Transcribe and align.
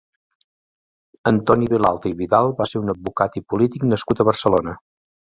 Antoni 1.31 1.67
Vilalta 1.73 2.09
i 2.11 2.15
Vidal 2.21 2.49
va 2.61 2.67
ser 2.71 2.81
un 2.85 2.89
advocat 2.93 3.37
i 3.41 3.43
polític 3.53 3.85
nascut 3.91 4.23
a 4.23 4.27
Barcelona. 4.31 4.75